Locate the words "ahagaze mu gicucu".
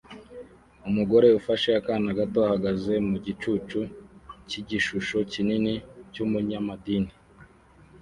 2.47-3.79